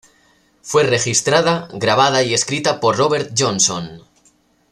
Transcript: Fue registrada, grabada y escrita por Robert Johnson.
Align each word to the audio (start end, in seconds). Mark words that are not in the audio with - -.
Fue 0.63 0.81
registrada, 0.81 1.67
grabada 1.73 2.23
y 2.23 2.33
escrita 2.33 2.79
por 2.79 2.97
Robert 2.97 3.33
Johnson. 3.37 4.01